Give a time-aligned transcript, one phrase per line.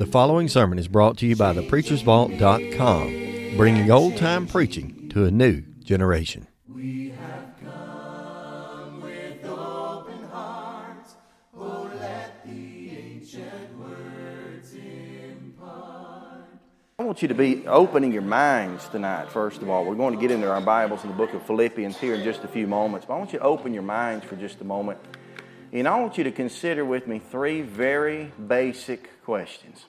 [0.00, 5.30] The following sermon is brought to you by thepreachersvault.com, bringing old time preaching to a
[5.30, 6.46] new generation.
[16.98, 19.84] I want you to be opening your minds tonight, first of all.
[19.84, 22.42] We're going to get into our Bibles in the book of Philippians here in just
[22.42, 24.98] a few moments, but I want you to open your minds for just a moment.
[25.72, 29.86] And I want you to consider with me three very basic questions.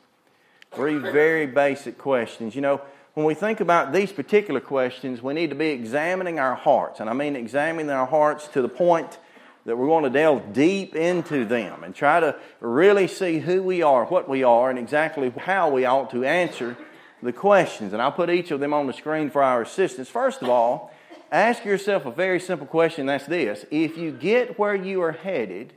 [0.72, 2.54] Three very basic questions.
[2.56, 2.82] You know,
[3.16, 7.00] when we think about these particular questions, we need to be examining our hearts.
[7.00, 9.18] And I mean examining our hearts to the point
[9.66, 13.82] that we're going to delve deep into them and try to really see who we
[13.82, 16.78] are, what we are, and exactly how we ought to answer
[17.24, 17.94] the questions.
[17.94, 20.10] And I'll put each of them on the screen for our assistance.
[20.10, 20.92] First of all,
[21.32, 25.74] ask yourself a very simple question that's this If you get where you are headed,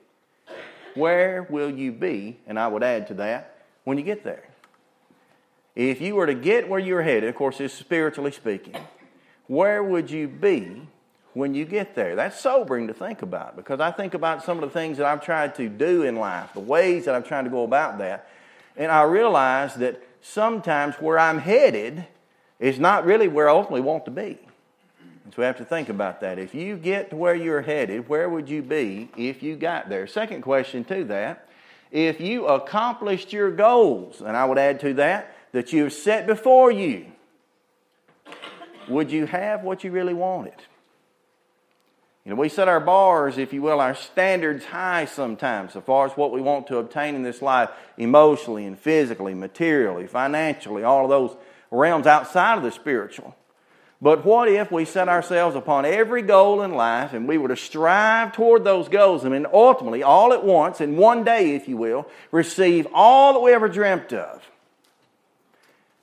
[0.94, 2.38] where will you be?
[2.46, 4.44] And I would add to that, when you get there.
[5.74, 8.76] If you were to get where you're headed, of course, it's spiritually speaking,
[9.48, 10.86] where would you be
[11.32, 12.14] when you get there?
[12.14, 15.20] That's sobering to think about because I think about some of the things that I've
[15.20, 18.28] tried to do in life, the ways that I've tried to go about that,
[18.76, 22.06] and I realize that sometimes where I'm headed
[22.60, 24.38] is not really where I ultimately want to be.
[25.34, 26.38] So we have to think about that.
[26.38, 30.06] If you get to where you're headed, where would you be if you got there?
[30.06, 31.48] Second question to that
[31.90, 36.70] if you accomplished your goals, and I would add to that, that you've set before
[36.70, 37.06] you,
[38.88, 40.54] would you have what you really wanted?
[42.24, 46.06] You know, we set our bars, if you will, our standards high sometimes as far
[46.06, 51.04] as what we want to obtain in this life emotionally and physically, materially, financially, all
[51.04, 51.36] of those
[51.70, 53.36] realms outside of the spiritual.
[54.04, 57.56] But what if we set ourselves upon every goal in life and we were to
[57.56, 61.78] strive toward those goals and then ultimately, all at once, in one day, if you
[61.78, 64.42] will, receive all that we ever dreamt of?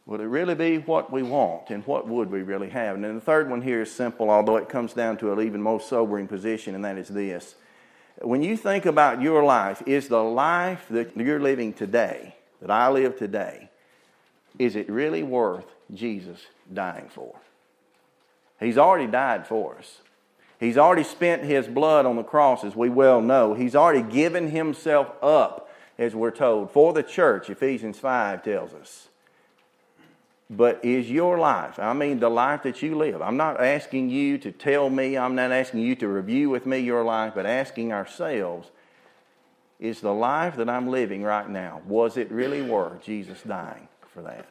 [0.08, 2.96] Would it really be what we want, and what would we really have?
[2.96, 5.62] And then the third one here is simple, although it comes down to an even
[5.62, 7.54] more sobering position, and that is this.
[8.20, 12.90] When you think about your life, is the life that you're living today, that I
[12.90, 13.70] live today,
[14.58, 16.40] is it really worth Jesus
[16.74, 17.36] dying for?
[18.62, 20.00] He's already died for us.
[20.60, 23.56] He's already spent his blood on the cross, as we well know.
[23.56, 29.10] He's already given himself up, as we're told, for the church, Ephesians 5 tells us
[30.52, 33.22] but is your life, I mean the life that you live.
[33.22, 36.80] I'm not asking you to tell me, I'm not asking you to review with me
[36.80, 38.70] your life, but asking ourselves,
[39.80, 44.22] is the life that I'm living right now, was it really worth Jesus dying for
[44.24, 44.46] that?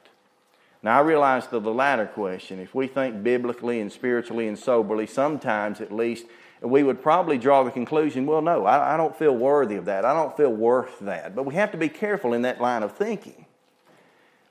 [0.82, 5.06] Now, I realize that the latter question, if we think biblically and spiritually and soberly,
[5.06, 6.24] sometimes at least,
[6.62, 10.04] we would probably draw the conclusion, well, no, I, I don't feel worthy of that.
[10.04, 11.34] I don't feel worth that.
[11.34, 13.46] But we have to be careful in that line of thinking.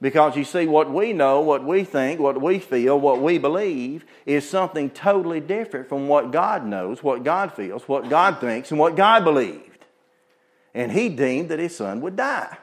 [0.01, 4.05] Because you see, what we know, what we think, what we feel, what we believe
[4.25, 8.79] is something totally different from what God knows, what God feels, what God thinks, and
[8.79, 9.85] what God believed.
[10.73, 12.57] And He deemed that His Son would die.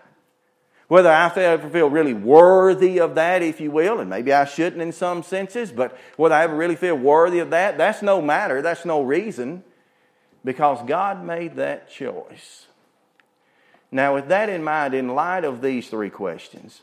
[0.89, 4.81] Whether I ever feel really worthy of that, if you will, and maybe I shouldn't
[4.81, 8.63] in some senses, but whether I ever really feel worthy of that, that's no matter,
[8.63, 9.65] that's no reason,
[10.45, 12.67] because God made that choice.
[13.91, 16.83] Now, with that in mind, in light of these three questions,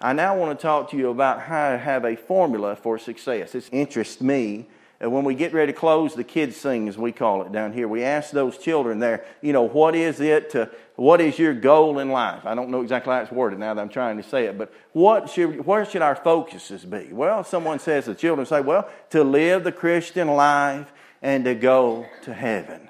[0.00, 3.52] I now want to talk to you about how to have a formula for success.
[3.52, 4.66] This interests me.
[4.98, 7.72] And when we get ready to close the kids sing, as we call it down
[7.72, 11.52] here, we ask those children there, you know, what is it to, what is your
[11.52, 12.46] goal in life?
[12.46, 14.72] I don't know exactly how it's worded now that I'm trying to say it, but
[14.92, 17.10] what should, where should our focuses be?
[17.12, 20.90] Well, someone says, the children say, well, to live the Christian life
[21.20, 22.88] and to go to heaven.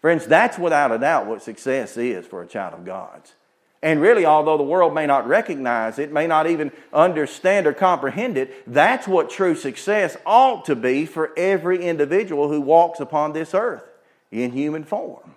[0.00, 3.34] Friends, that's without a doubt what success is for a child of God's.
[3.84, 8.38] And really, although the world may not recognize it, may not even understand or comprehend
[8.38, 13.52] it, that's what true success ought to be for every individual who walks upon this
[13.52, 13.84] earth
[14.32, 15.34] in human form.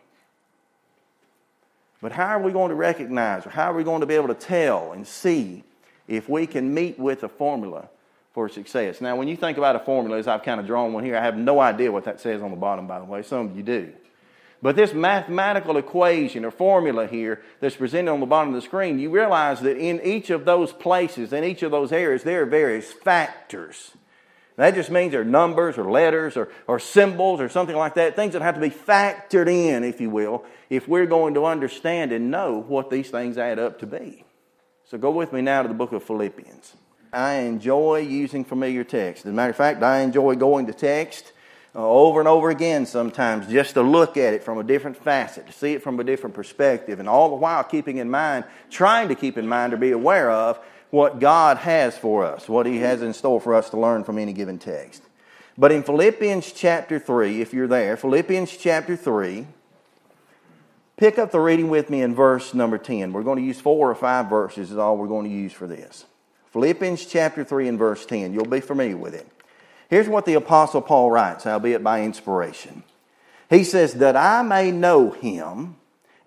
[2.02, 4.30] But how are we going to recognize, or how are we going to be able
[4.30, 5.66] to tell and see
[6.08, 7.90] if we can meet with a formula
[8.34, 9.02] for success?
[9.02, 11.22] Now, when you think about a formula, as I've kind of drawn one here, I
[11.22, 13.24] have no idea what that says on the bottom, by the way.
[13.24, 13.92] Some of you do.
[14.62, 18.98] But this mathematical equation or formula here that's presented on the bottom of the screen,
[18.98, 22.48] you realize that in each of those places, in each of those areas, there are
[22.48, 23.92] various factors.
[24.56, 28.16] That just means there are numbers or letters or, or symbols or something like that,
[28.16, 32.12] things that have to be factored in, if you will, if we're going to understand
[32.12, 34.26] and know what these things add up to be.
[34.86, 36.76] So go with me now to the book of Philippians.
[37.14, 39.26] I enjoy using familiar text.
[39.26, 41.34] As a matter of fact, I enjoy going to text
[41.86, 45.54] over and over again sometimes just to look at it from a different facet, to
[45.54, 49.16] see it from a different perspective, and all the while keeping in mind, trying to
[49.16, 50.60] keep in mind or be aware of
[50.90, 54.18] what God has for us, what He has in store for us to learn from
[54.18, 55.04] any given text.
[55.58, 59.48] But in Philippians chapter 3, if you're there, Philippians chapter 3,
[60.98, 63.12] pick up the reading with me in verse number 10.
[63.12, 65.68] We're going to use four or five verses, is all we're going to use for
[65.68, 66.06] this.
[66.54, 68.34] Philippians chapter 3 and verse 10.
[68.34, 69.28] You'll be familiar with it.
[69.90, 72.84] Here's what the Apostle Paul writes, albeit by inspiration.
[73.50, 75.78] He says, That I may know him,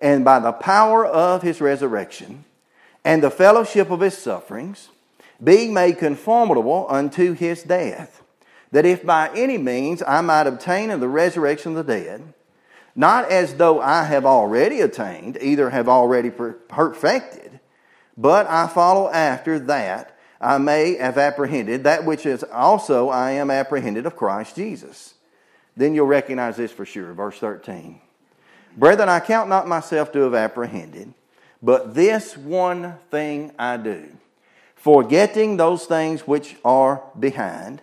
[0.00, 2.44] and by the power of his resurrection,
[3.04, 4.88] and the fellowship of his sufferings,
[5.42, 8.22] being made conformable unto his death,
[8.72, 12.32] that if by any means I might obtain in the resurrection of the dead,
[12.94, 17.60] not as though I have already attained, either have already perfected,
[18.16, 23.50] but I follow after that I may have apprehended that which is also I am
[23.50, 25.14] apprehended of Christ Jesus.
[25.76, 27.12] Then you'll recognize this for sure.
[27.12, 28.00] Verse 13.
[28.76, 31.12] Brethren, I count not myself to have apprehended,
[31.62, 34.08] but this one thing I do,
[34.76, 37.82] forgetting those things which are behind,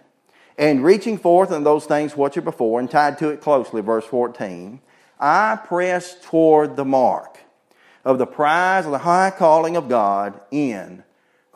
[0.57, 4.06] and reaching forth on those things which are before, and tied to it closely, verse
[4.06, 4.80] 14,
[5.19, 7.38] I press toward the mark
[8.06, 11.03] of the prize of the high calling of God in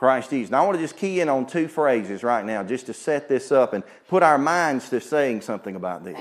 [0.02, 0.50] Christ Jesus.
[0.50, 3.30] Now, I want to just key in on two phrases right now just to set
[3.30, 6.20] this up and put our minds to saying something about this.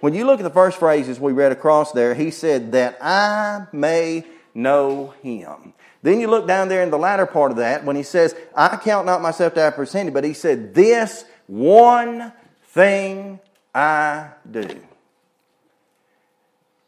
[0.00, 3.64] When you look at the first phrases we read across there, he said, That I
[3.72, 5.72] may know him.
[6.02, 8.76] Then you look down there in the latter part of that when he says, I
[8.76, 12.30] count not myself to apprehend, but he said, This one
[12.62, 13.40] thing
[13.74, 14.68] I do.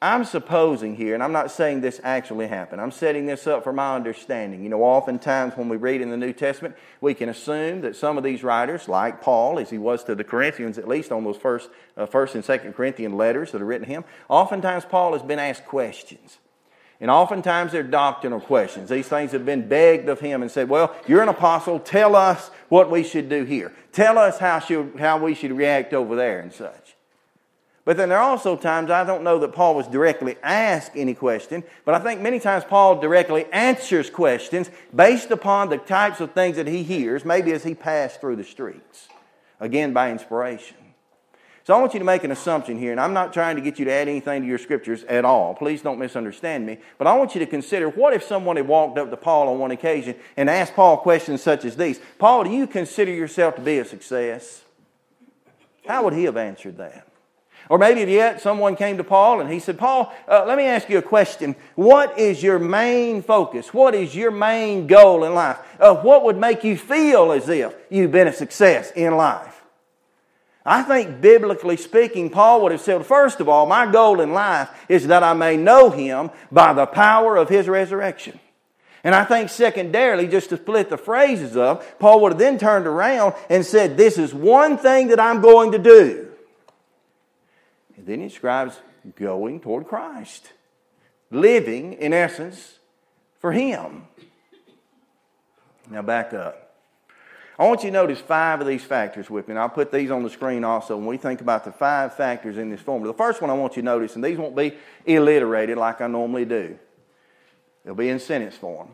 [0.02, 3.72] I'm supposing here, and I'm not saying this actually happened, I'm setting this up for
[3.72, 4.62] my understanding.
[4.62, 8.18] You know, oftentimes when we read in the New Testament, we can assume that some
[8.18, 11.38] of these writers, like Paul, as he was to the Corinthians, at least on those
[11.38, 15.22] first, uh, first and second Corinthian letters that are written to him, oftentimes Paul has
[15.22, 16.38] been asked questions.
[17.00, 18.90] And oftentimes they're doctrinal questions.
[18.90, 21.78] These things have been begged of him and said, Well, you're an apostle.
[21.78, 23.74] Tell us what we should do here.
[23.92, 26.95] Tell us how, should, how we should react over there and such.
[27.86, 31.14] But then there are also times I don't know that Paul was directly asked any
[31.14, 36.32] question, but I think many times Paul directly answers questions based upon the types of
[36.32, 39.06] things that he hears, maybe as he passed through the streets.
[39.60, 40.76] Again, by inspiration.
[41.62, 43.78] So I want you to make an assumption here, and I'm not trying to get
[43.78, 45.54] you to add anything to your scriptures at all.
[45.54, 46.78] Please don't misunderstand me.
[46.98, 49.60] But I want you to consider what if someone had walked up to Paul on
[49.60, 53.60] one occasion and asked Paul questions such as these Paul, do you consider yourself to
[53.60, 54.64] be a success?
[55.86, 57.05] How would he have answered that?
[57.68, 60.88] Or maybe yet someone came to Paul and he said, Paul, uh, let me ask
[60.88, 61.56] you a question.
[61.74, 63.74] What is your main focus?
[63.74, 65.58] What is your main goal in life?
[65.80, 69.62] Uh, what would make you feel as if you've been a success in life?
[70.64, 74.68] I think biblically speaking, Paul would have said, first of all, my goal in life
[74.88, 78.38] is that I may know him by the power of his resurrection.
[79.04, 82.88] And I think secondarily, just to split the phrases up, Paul would have then turned
[82.88, 86.25] around and said, This is one thing that I'm going to do.
[87.96, 88.78] And then he describes
[89.14, 90.52] going toward Christ,
[91.30, 92.78] living, in essence,
[93.38, 94.04] for him.
[95.90, 96.66] Now back up.
[97.58, 100.10] I want you to notice five of these factors with me, and I'll put these
[100.10, 103.14] on the screen also when we think about the five factors in this formula.
[103.14, 104.74] The first one I want you to notice, and these won't be
[105.08, 106.78] alliterated like I normally do,
[107.84, 108.90] they'll be in sentence form.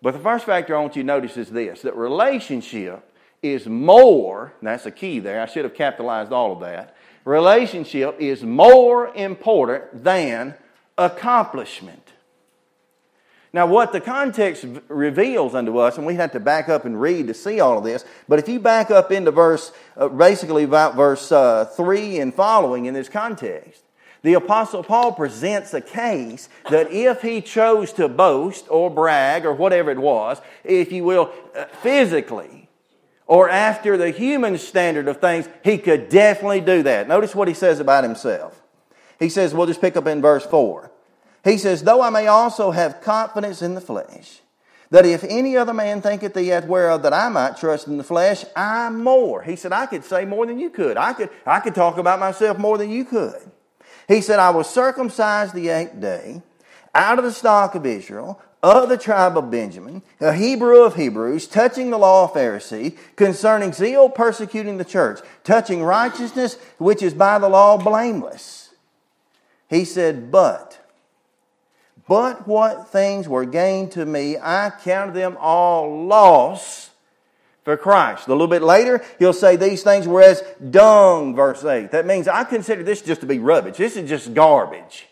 [0.00, 3.02] But the first factor I want you to notice is this that relationship
[3.42, 6.95] is more, that's the key there, I should have capitalized all of that.
[7.26, 10.54] Relationship is more important than
[10.96, 12.12] accomplishment.
[13.52, 17.26] Now, what the context reveals unto us, and we have to back up and read
[17.26, 20.94] to see all of this, but if you back up into verse, uh, basically about
[20.94, 23.82] verse uh, 3 and following in this context,
[24.22, 29.52] the Apostle Paul presents a case that if he chose to boast or brag or
[29.52, 32.65] whatever it was, if you will, uh, physically,
[33.26, 37.08] or after the human standard of things, he could definitely do that.
[37.08, 38.62] Notice what he says about himself.
[39.18, 40.90] He says, we'll just pick up in verse 4.
[41.44, 44.40] He says, Though I may also have confidence in the flesh,
[44.90, 48.04] that if any other man thinketh he hath whereof that I might trust in the
[48.04, 49.42] flesh, I more.
[49.42, 50.96] He said, I could say more than you could.
[50.96, 53.50] I could, I could talk about myself more than you could.
[54.06, 56.42] He said, I was circumcised the eighth day,
[56.94, 61.46] out of the stock of Israel, of the tribe of Benjamin, a Hebrew of Hebrews,
[61.46, 67.38] touching the law of Pharisee, concerning zeal persecuting the church, touching righteousness which is by
[67.38, 68.74] the law blameless.
[69.68, 70.78] He said, But
[72.08, 76.90] but what things were gained to me, I counted them all loss
[77.64, 78.28] for Christ.
[78.28, 81.90] A little bit later, he'll say these things were as dung, verse 8.
[81.90, 83.76] That means I consider this just to be rubbish.
[83.76, 85.08] This is just garbage.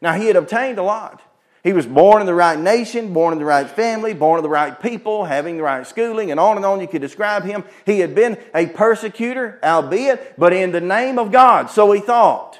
[0.00, 1.22] Now, he had obtained a lot.
[1.62, 4.48] He was born in the right nation, born in the right family, born of the
[4.48, 7.62] right people, having the right schooling, and on and on you could describe him.
[7.86, 12.58] He had been a persecutor, albeit, but in the name of God, so he thought.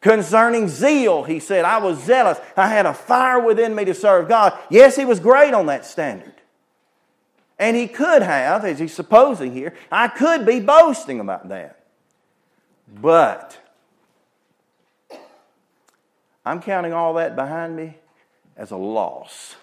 [0.00, 2.38] Concerning zeal, he said, I was zealous.
[2.56, 4.56] I had a fire within me to serve God.
[4.70, 6.34] Yes, he was great on that standard.
[7.58, 11.84] And he could have, as he's supposing here, I could be boasting about that.
[13.00, 13.58] But
[16.44, 17.96] I'm counting all that behind me
[18.56, 19.56] as a loss.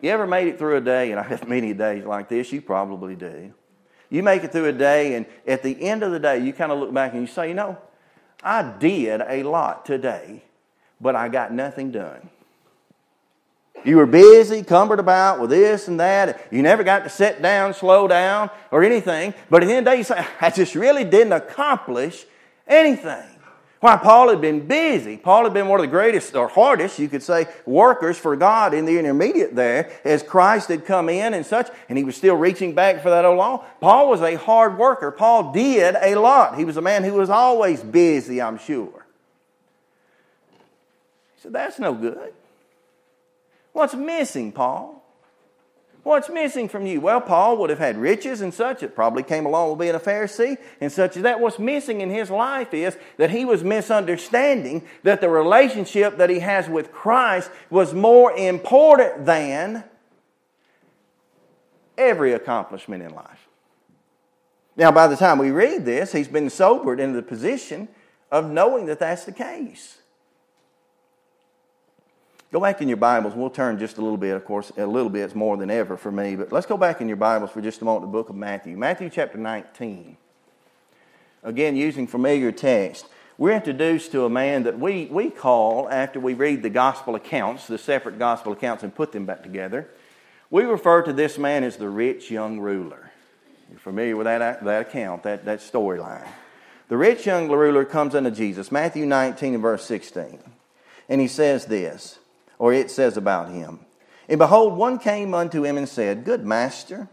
[0.00, 2.62] You ever made it through a day, and I have many days like this, you
[2.62, 3.52] probably do.
[4.10, 6.72] You make it through a day, and at the end of the day, you kind
[6.72, 7.76] of look back and you say, you know,
[8.42, 10.44] I did a lot today,
[11.00, 12.30] but I got nothing done.
[13.84, 16.48] You were busy, cumbered about with this and that.
[16.50, 19.34] You never got to sit down, slow down, or anything.
[19.50, 22.24] But at the end of the day, you say, I just really didn't accomplish
[22.66, 23.37] anything.
[23.80, 25.16] Why, Paul had been busy.
[25.16, 28.74] Paul had been one of the greatest, or hardest, you could say, workers for God
[28.74, 32.34] in the intermediate there, as Christ had come in and such, and he was still
[32.34, 33.64] reaching back for that old law.
[33.80, 35.12] Paul was a hard worker.
[35.12, 36.58] Paul did a lot.
[36.58, 39.06] He was a man who was always busy, I'm sure.
[41.36, 42.32] He said, That's no good.
[43.72, 45.04] What's missing, Paul?
[46.04, 47.00] What's missing from you?
[47.00, 48.82] Well, Paul would have had riches and such.
[48.82, 51.40] It probably came along with being a Pharisee and such as that.
[51.40, 56.38] What's missing in his life is that he was misunderstanding that the relationship that he
[56.38, 59.84] has with Christ was more important than
[61.98, 63.48] every accomplishment in life.
[64.76, 67.88] Now, by the time we read this, he's been sobered into the position
[68.30, 69.97] of knowing that that's the case.
[72.50, 73.34] Go back in your Bibles.
[73.34, 76.10] We'll turn just a little bit, of course, a little bit more than ever for
[76.10, 78.30] me, but let's go back in your Bibles for just a moment to the book
[78.30, 78.74] of Matthew.
[78.74, 80.16] Matthew chapter 19.
[81.42, 83.06] Again, using familiar text.
[83.36, 87.66] We're introduced to a man that we, we call, after we read the gospel accounts,
[87.66, 89.86] the separate gospel accounts, and put them back together,
[90.50, 93.10] we refer to this man as the rich young ruler.
[93.68, 96.26] You're familiar with that, that account, that, that storyline.
[96.88, 100.38] The rich young ruler comes unto Jesus, Matthew 19 and verse 16.
[101.10, 102.18] And he says this
[102.58, 103.80] or it says about him.
[104.28, 107.08] And behold, one came unto him and said, Good master,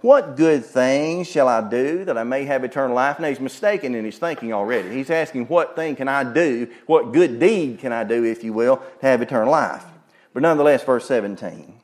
[0.00, 3.18] what good thing shall I do that I may have eternal life?
[3.18, 4.90] Now he's mistaken in his thinking already.
[4.90, 6.68] He's asking, What thing can I do?
[6.86, 9.84] What good deed can I do, if you will, to have eternal life?
[10.32, 11.74] But nonetheless, verse 17.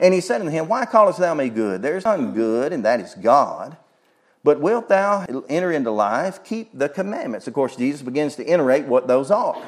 [0.00, 1.82] And he said unto him, Why callest thou me good?
[1.82, 3.76] There is none good, and that is God.
[4.42, 6.42] But wilt thou enter into life?
[6.42, 7.46] Keep the commandments.
[7.46, 9.62] Of course, Jesus begins to iterate what those are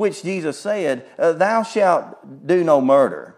[0.00, 3.36] which Jesus said, uh, Thou shalt do no murder,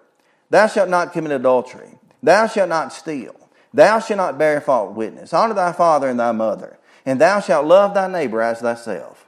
[0.49, 3.35] thou shalt not commit adultery, thou shalt not steal,
[3.75, 7.66] thou shalt not bear false witness, honor thy father and thy mother, and thou shalt
[7.66, 9.26] love thy neighbor as thyself.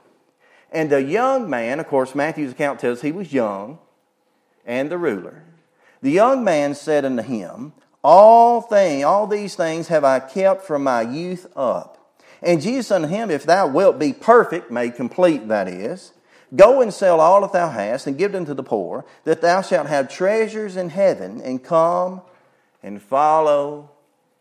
[0.71, 3.79] And the young man, of course, Matthew's account tells he was young,
[4.65, 5.43] and the ruler.
[6.01, 10.83] The young man said unto him, All thing, all these things have I kept from
[10.83, 12.17] my youth up.
[12.41, 16.13] And Jesus unto him, If thou wilt be perfect, made complete, that is,
[16.53, 19.61] Go and sell all that thou hast, and give it unto the poor, that thou
[19.61, 22.21] shalt have treasures in heaven, and come
[22.83, 23.89] and follow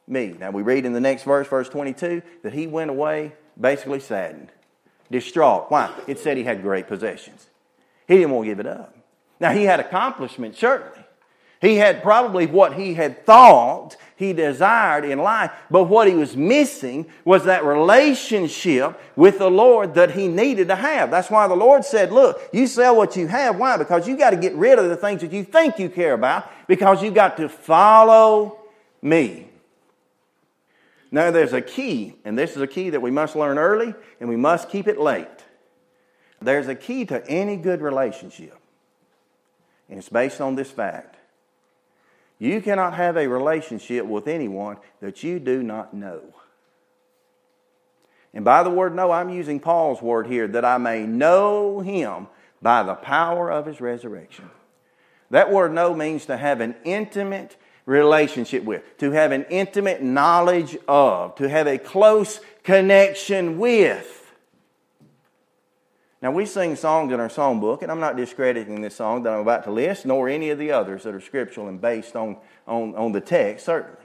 [0.06, 0.34] me.
[0.38, 4.50] Now we read in the next verse, verse 22, that he went away basically saddened,
[5.10, 5.70] distraught.
[5.70, 5.94] Why?
[6.06, 7.46] It said he had great possessions.
[8.06, 8.96] He didn't want to give it up.
[9.40, 11.03] Now he had accomplishments, certainly.
[11.64, 16.36] He had probably what he had thought he desired in life, but what he was
[16.36, 21.10] missing was that relationship with the Lord that he needed to have.
[21.10, 23.56] That's why the Lord said, Look, you sell what you have.
[23.56, 23.78] Why?
[23.78, 26.46] Because you got to get rid of the things that you think you care about,
[26.68, 28.58] because you got to follow
[29.00, 29.48] me.
[31.10, 34.28] Now, there's a key, and this is a key that we must learn early and
[34.28, 35.28] we must keep it late.
[36.42, 38.58] There's a key to any good relationship,
[39.88, 41.16] and it's based on this fact
[42.44, 46.20] you cannot have a relationship with anyone that you do not know.
[48.32, 52.26] And by the word know, I'm using Paul's word here that I may know him
[52.60, 54.50] by the power of his resurrection.
[55.30, 60.76] That word know means to have an intimate relationship with, to have an intimate knowledge
[60.88, 64.13] of, to have a close connection with.
[66.24, 69.40] Now, we sing songs in our songbook, and I'm not discrediting this song that I'm
[69.40, 72.94] about to list, nor any of the others that are scriptural and based on, on,
[72.94, 74.00] on the text, certainly.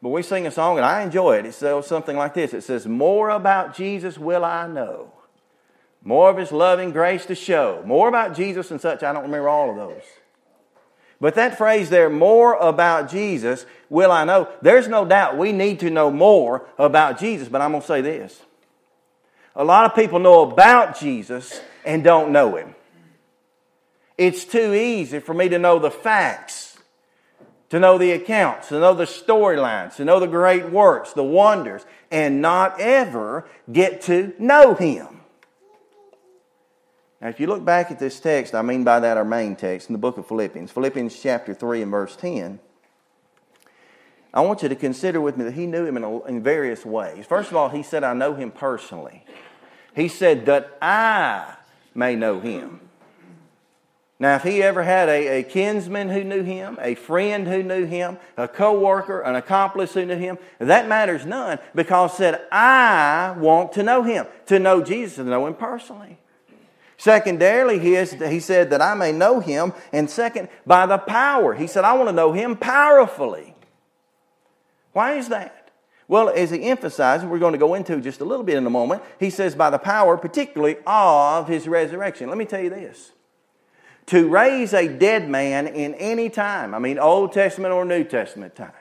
[0.00, 1.44] But we sing a song, and I enjoy it.
[1.44, 5.12] It says something like this It says, More about Jesus will I know,
[6.02, 9.02] more of his loving grace to show, more about Jesus and such.
[9.02, 10.04] I don't remember all of those.
[11.20, 14.48] But that phrase there, more about Jesus, will I know?
[14.62, 18.00] There's no doubt we need to know more about Jesus, but I'm going to say
[18.00, 18.40] this.
[19.56, 22.74] A lot of people know about Jesus and don't know him.
[24.16, 26.78] It's too easy for me to know the facts,
[27.70, 31.84] to know the accounts, to know the storylines, to know the great works, the wonders,
[32.10, 35.20] and not ever get to know him.
[37.20, 39.88] Now, if you look back at this text, I mean by that our main text
[39.88, 42.60] in the book of Philippians, Philippians chapter 3 and verse 10,
[44.32, 46.84] I want you to consider with me that he knew him in, a, in various
[46.86, 47.26] ways.
[47.26, 49.24] First of all, he said, I know him personally.
[49.94, 51.56] He said, that I
[51.94, 52.80] may know him.
[54.20, 57.86] Now, if he ever had a, a kinsman who knew him, a friend who knew
[57.86, 63.34] him, a co worker, an accomplice who knew him, that matters none because said, I
[63.38, 64.26] want to know him.
[64.46, 66.18] To know Jesus, to know him personally.
[66.98, 69.72] Secondarily, he, is, he said that I may know him.
[69.90, 71.54] And second, by the power.
[71.54, 73.49] He said, I want to know him powerfully.
[74.92, 75.70] Why is that?
[76.08, 78.70] Well, as he emphasizes, we're going to go into just a little bit in a
[78.70, 82.28] moment, he says, by the power, particularly of his resurrection.
[82.28, 83.12] Let me tell you this.
[84.06, 88.56] To raise a dead man in any time, I mean, Old Testament or New Testament
[88.56, 88.74] times,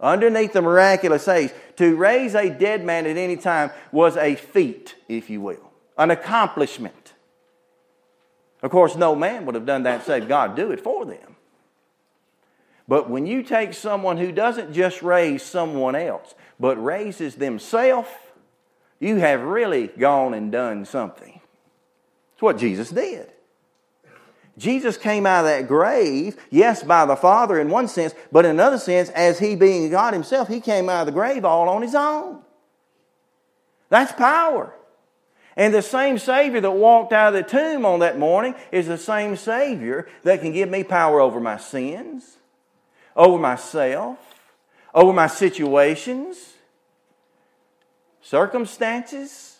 [0.00, 4.96] underneath the miraculous age, to raise a dead man at any time was a feat,
[5.08, 7.14] if you will, an accomplishment.
[8.60, 11.35] Of course, no man would have done that save God do it for them.
[12.88, 18.08] But when you take someone who doesn't just raise someone else, but raises themselves,
[19.00, 21.40] you have really gone and done something.
[22.34, 23.32] It's what Jesus did.
[24.58, 28.52] Jesus came out of that grave, yes, by the Father in one sense, but in
[28.52, 31.82] another sense, as He being God Himself, He came out of the grave all on
[31.82, 32.40] His own.
[33.90, 34.74] That's power.
[35.56, 38.98] And the same Savior that walked out of the tomb on that morning is the
[38.98, 42.35] same Savior that can give me power over my sins,
[43.16, 44.18] over myself,
[44.94, 46.54] over my situations,
[48.22, 49.56] circumstances,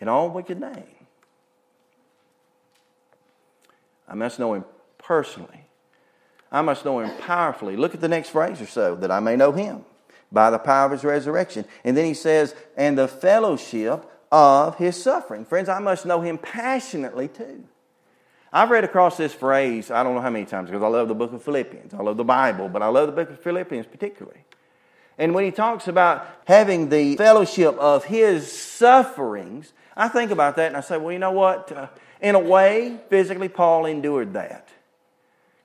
[0.00, 0.84] and all wicked name.
[4.08, 4.64] I must know Him
[4.98, 5.66] personally.
[6.50, 7.76] I must know Him powerfully.
[7.76, 9.84] Look at the next phrase or so that I may know Him
[10.32, 11.64] by the power of His resurrection.
[11.84, 15.44] And then He says, and the fellowship of his suffering.
[15.44, 17.64] Friends, I must know him passionately too.
[18.52, 21.14] I've read across this phrase, I don't know how many times, because I love the
[21.14, 21.94] book of Philippians.
[21.94, 24.44] I love the Bible, but I love the book of Philippians particularly.
[25.18, 30.68] And when he talks about having the fellowship of his sufferings, I think about that
[30.68, 31.70] and I say, well, you know what?
[31.70, 31.88] Uh,
[32.20, 34.68] in a way, physically, Paul endured that.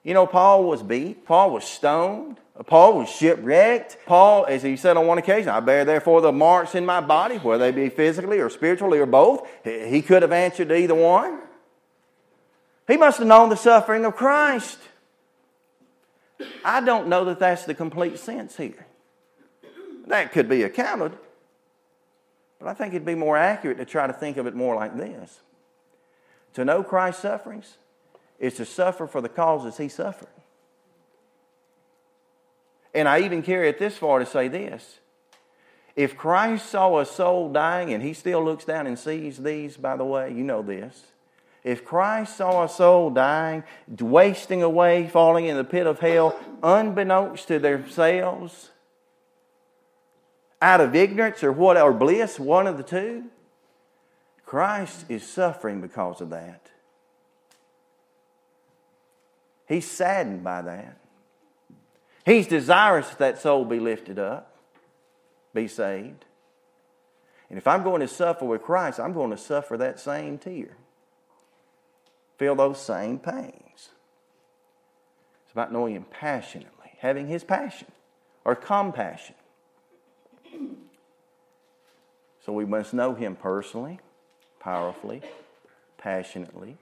[0.04, 3.98] You know, Paul was beat, Paul was stoned, Paul was shipwrecked.
[4.06, 7.38] Paul, as he said on one occasion, I bear therefore the marks in my body,
[7.38, 9.48] whether they be physically or spiritually or both.
[9.63, 11.39] He could have answered either one.
[12.88, 14.78] He must have known the suffering of Christ.
[16.63, 18.86] I don't know that that's the complete sense here.
[20.08, 21.13] That could be accounted,
[22.60, 24.95] but I think it'd be more accurate to try to think of it more like
[24.98, 25.39] this.
[26.54, 27.78] To know Christ's sufferings
[28.39, 30.28] is to suffer for the causes he suffered.
[32.93, 35.00] And I even carry it this far to say this.
[35.95, 39.95] If Christ saw a soul dying, and he still looks down and sees these, by
[39.98, 41.04] the way, you know this.
[41.65, 43.63] If Christ saw a soul dying,
[43.99, 48.69] wasting away, falling in the pit of hell, unbeknownst to themselves,
[50.62, 53.23] out of ignorance or what or bliss, one of the two,
[54.45, 56.69] Christ is suffering because of that.
[59.67, 60.97] He's saddened by that.
[62.28, 64.56] He's desirous that that soul be lifted up,
[65.51, 66.25] be saved.
[67.49, 70.78] And if I'm going to suffer with Christ, I'm going to suffer that same tear.
[72.38, 73.89] Feel those same pains.
[75.43, 77.88] It's about knowing Him passionately, having His passion
[78.43, 79.36] or compassion.
[82.45, 84.00] So we must know Him personally,
[84.60, 85.21] powerfully,
[85.98, 86.78] passionately.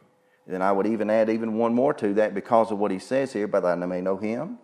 [0.45, 3.31] Then I would even add even one more to that because of what He says
[3.31, 4.59] here, but I may know Him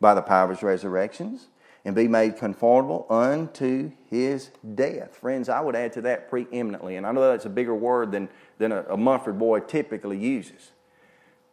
[0.00, 1.48] by the power of his resurrections
[1.84, 5.16] and be made conformable unto his death.
[5.16, 8.28] Friends, I would add to that preeminently, and I know that's a bigger word than,
[8.58, 10.70] than a, a Munford boy typically uses.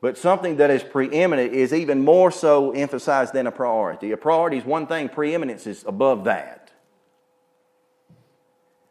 [0.01, 4.11] But something that is preeminent is even more so emphasized than a priority.
[4.11, 6.71] A priority is one thing, preeminence is above that.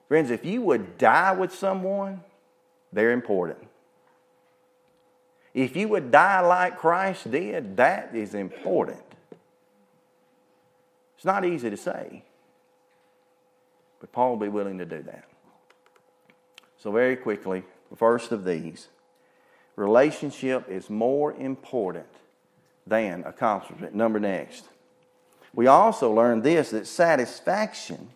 [0.07, 2.23] Friends, if you would die with someone,
[2.92, 3.59] they're important.
[5.53, 9.03] If you would die like Christ did, that is important.
[11.16, 12.23] It's not easy to say,
[14.01, 15.25] but Paul will be willing to do that.
[16.79, 17.62] So, very quickly,
[17.96, 18.88] first of these
[19.76, 22.07] relationship is more important
[22.87, 23.94] than accomplishment.
[23.94, 24.64] Number next.
[25.55, 28.11] We also learn this that satisfaction,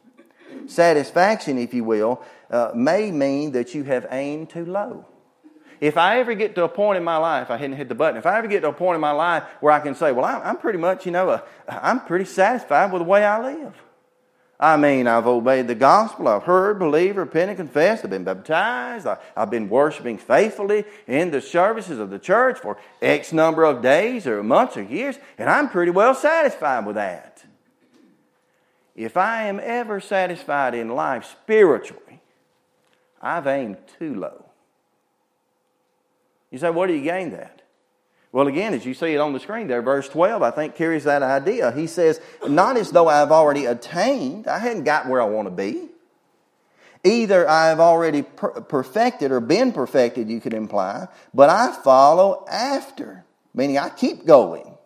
[0.67, 5.07] satisfaction, if you will, uh, may mean that you have aimed too low.
[5.81, 8.17] If I ever get to a point in my life, I hadn't hit the button,
[8.17, 10.25] if I ever get to a point in my life where I can say, well,
[10.25, 13.75] I'm, pretty much, you know, I'm pretty satisfied with the way I live.
[14.59, 16.29] I mean, I've obeyed the gospel.
[16.29, 18.05] I've heard, believed, repented, confessed.
[18.05, 19.07] I've been baptized.
[19.07, 23.83] I, have been worshiping faithfully in the services of the church for X number of
[23.83, 27.45] days or months or years, and I'm pretty well satisfied with that.
[28.95, 32.21] If I am ever satisfied in life spiritually,
[33.21, 34.45] I've aimed too low.
[36.53, 37.54] You say, what do you gain that?
[38.35, 41.05] Well, again, as you see it on the screen there, verse 12, I think carries
[41.05, 41.71] that idea.
[41.71, 45.53] He says, Not as though I've already attained, I hadn't got where I want to
[45.53, 45.87] be.
[47.05, 53.25] Either I've already per- perfected or been perfected, you could imply, but I follow after,
[53.55, 54.79] meaning I keep going.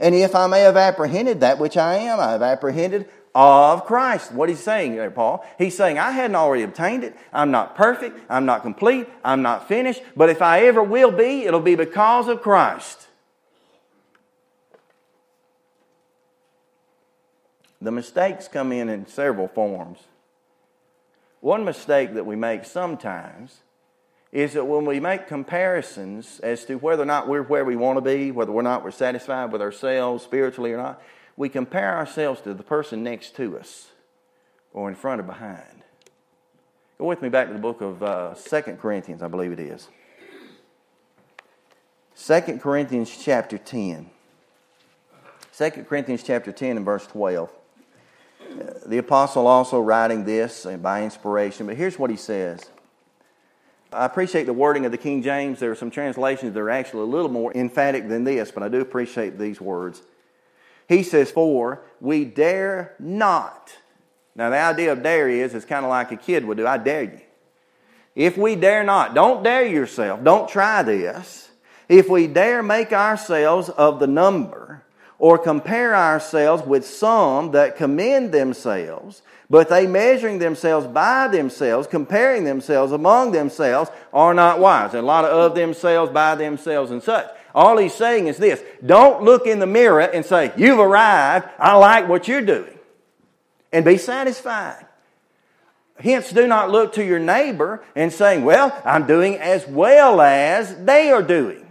[0.00, 4.32] And if I may have apprehended that which I am, I have apprehended of Christ.
[4.32, 5.46] What he's saying there, Paul?
[5.58, 7.16] He's saying, I hadn't already obtained it.
[7.32, 8.18] I'm not perfect.
[8.28, 9.06] I'm not complete.
[9.24, 10.02] I'm not finished.
[10.16, 13.06] But if I ever will be, it'll be because of Christ.
[17.80, 20.00] The mistakes come in in several forms.
[21.40, 23.58] One mistake that we make sometimes
[24.32, 27.98] is that when we make comparisons as to whether or not we're where we want
[27.98, 31.00] to be, whether or not we're satisfied with ourselves spiritually or not,
[31.38, 33.92] we compare ourselves to the person next to us
[34.72, 35.84] or in front or behind.
[36.98, 39.88] Go with me back to the book of uh, 2 Corinthians, I believe it is.
[42.20, 44.10] 2 Corinthians chapter 10.
[45.56, 47.50] 2 Corinthians chapter 10 and verse 12.
[48.86, 52.62] The apostle also writing this by inspiration, but here's what he says.
[53.92, 55.60] I appreciate the wording of the King James.
[55.60, 58.68] There are some translations that are actually a little more emphatic than this, but I
[58.68, 60.02] do appreciate these words.
[60.88, 63.76] He says, For we dare not.
[64.34, 66.78] Now, the idea of dare is, is kind of like a kid would do I
[66.78, 67.20] dare you.
[68.14, 71.50] If we dare not, don't dare yourself, don't try this.
[71.88, 74.82] If we dare make ourselves of the number,
[75.18, 82.44] or compare ourselves with some that commend themselves, but they measuring themselves by themselves, comparing
[82.44, 84.94] themselves among themselves, are not wise.
[84.94, 87.28] And a lot of of themselves, by themselves, and such.
[87.58, 91.74] All he's saying is this don't look in the mirror and say, You've arrived, I
[91.74, 92.78] like what you're doing,
[93.72, 94.86] and be satisfied.
[95.98, 100.84] Hence, do not look to your neighbor and saying, Well, I'm doing as well as
[100.84, 101.66] they are doing.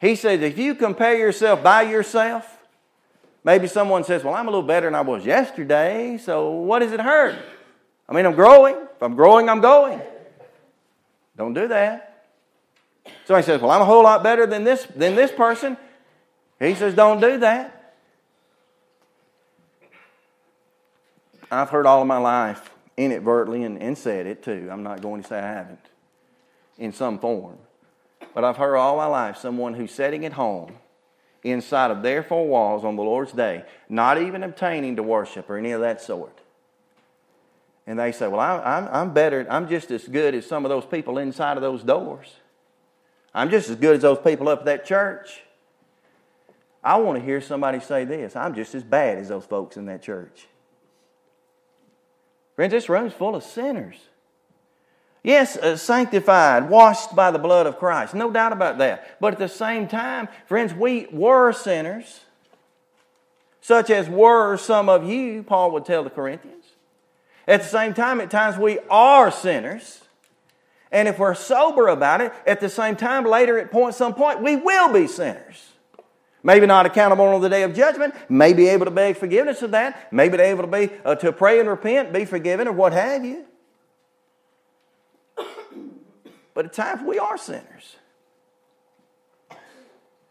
[0.00, 2.44] He says, if you compare yourself by yourself,
[3.44, 6.90] maybe someone says, Well, I'm a little better than I was yesterday, so what does
[6.90, 7.38] it hurt?
[8.08, 8.74] I mean, I'm growing.
[8.74, 10.02] If I'm growing, I'm going.
[11.36, 12.11] Don't do that.
[13.32, 15.78] Somebody says, Well, I'm a whole lot better than this, than this person.
[16.60, 17.94] He says, Don't do that.
[21.50, 24.68] I've heard all of my life inadvertently and, and said it too.
[24.70, 25.80] I'm not going to say I haven't
[26.76, 27.56] in some form.
[28.34, 30.74] But I've heard all my life someone who's sitting at home
[31.42, 35.56] inside of their four walls on the Lord's day, not even obtaining to worship or
[35.56, 36.38] any of that sort.
[37.86, 40.68] And they say, Well, I, am I'm better, I'm just as good as some of
[40.68, 42.36] those people inside of those doors.
[43.34, 45.42] I'm just as good as those people up at that church.
[46.84, 49.86] I want to hear somebody say this I'm just as bad as those folks in
[49.86, 50.46] that church.
[52.56, 53.96] Friends, this room's full of sinners.
[55.22, 58.12] Yes, uh, sanctified, washed by the blood of Christ.
[58.12, 59.20] No doubt about that.
[59.20, 62.20] But at the same time, friends, we were sinners,
[63.60, 66.64] such as were some of you, Paul would tell the Corinthians.
[67.46, 70.01] At the same time, at times we are sinners.
[70.92, 74.42] And if we're sober about it, at the same time, later at point, some point,
[74.42, 75.70] we will be sinners.
[76.42, 79.70] Maybe not accountable on the day of judgment, may be able to beg forgiveness of
[79.70, 83.24] that, maybe able to be uh, to pray and repent, be forgiven, or what have
[83.24, 83.46] you.
[86.54, 87.96] But at times we are sinners.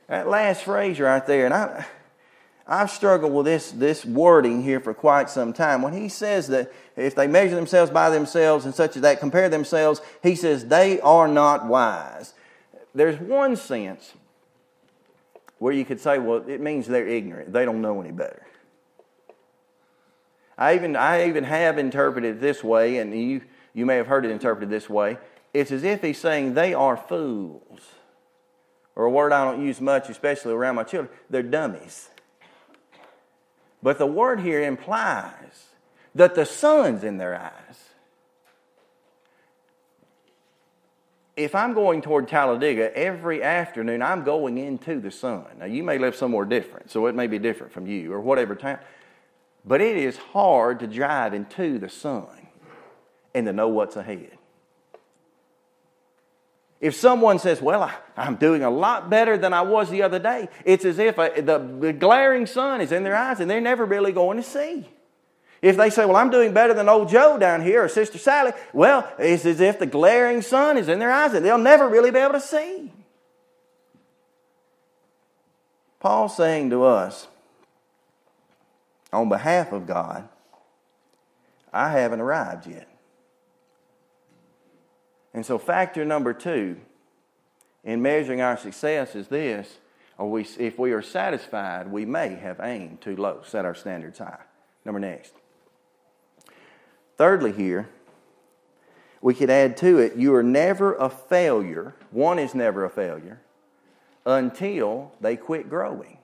[0.07, 1.85] That last phrase right there, and I
[2.71, 5.81] I've struggled with this, this wording here for quite some time.
[5.81, 9.49] When he says that if they measure themselves by themselves and such as that, compare
[9.49, 12.33] themselves, he says they are not wise.
[12.95, 14.13] There's one sense
[15.59, 17.51] where you could say, well, it means they're ignorant.
[17.51, 18.47] They don't know any better.
[20.57, 23.41] I even, I even have interpreted it this way, and you,
[23.73, 25.17] you may have heard it interpreted this way.
[25.53, 27.81] It's as if he's saying they are fools.
[28.95, 32.10] Or a word I don't use much, especially around my children, they're dummies.
[33.83, 35.67] But the word here implies
[36.13, 37.91] that the sun's in their eyes.
[41.43, 45.45] if I'm going toward Talladega every afternoon, I'm going into the sun.
[45.59, 48.55] Now, you may live somewhere different, so it may be different from you or whatever
[48.55, 48.79] town.
[49.65, 52.27] But it is hard to drive into the sun
[53.33, 54.37] and to know what's ahead.
[56.81, 60.17] If someone says, Well, I, am doing a lot better than I was the other
[60.17, 63.61] day, it's as if a, the, the glaring sun is in their eyes and they're
[63.61, 64.89] never really going to see.
[65.61, 68.51] If they say, Well, I'm doing better than old Joe down here or Sister Sally,
[68.73, 72.09] well, it's as if the glaring sun is in their eyes and they'll never really
[72.09, 72.91] be able to see.
[75.99, 77.27] Paul's saying to us,
[79.13, 80.27] on behalf of God,
[81.71, 82.90] I haven't arrived yet.
[85.33, 86.77] And so, factor number two
[87.83, 89.77] in measuring our success is this
[90.19, 94.41] we, if we are satisfied, we may have aimed too low, set our standards high.
[94.85, 95.33] Number next.
[97.17, 97.89] Thirdly, here,
[99.21, 103.39] we could add to it you are never a failure, one is never a failure,
[104.25, 106.17] until they quit growing.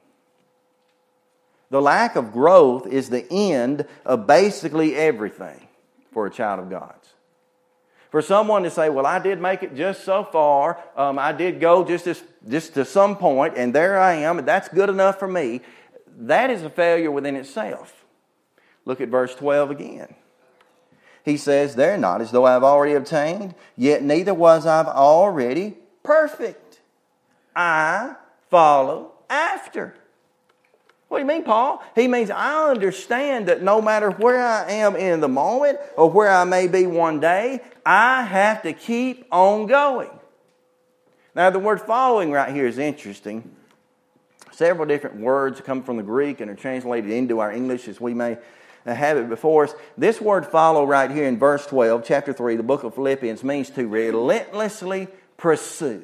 [1.70, 5.67] The lack of growth is the end of basically everything
[6.12, 7.07] for a child of God's.
[8.10, 11.60] For someone to say, Well, I did make it just so far, um, I did
[11.60, 15.20] go just, as, just to some point, and there I am, and that's good enough
[15.20, 15.62] for me,
[16.20, 18.06] that is a failure within itself.
[18.86, 20.15] Look at verse 12 again.
[21.26, 26.80] He says, They're not as though I've already obtained, yet neither was I've already perfect.
[27.54, 28.15] I
[28.50, 29.96] follow after.
[31.08, 31.82] What do you mean, Paul?
[31.96, 36.30] He means I understand that no matter where I am in the moment or where
[36.30, 40.10] I may be one day, I have to keep on going.
[41.34, 43.56] Now, the word following right here is interesting.
[44.52, 48.13] Several different words come from the Greek and are translated into our English as we
[48.13, 48.38] may
[48.86, 49.76] have it before us.
[49.98, 53.70] This word follow right here in verse 12, chapter 3, the book of Philippians, means
[53.72, 56.04] to relentlessly pursue.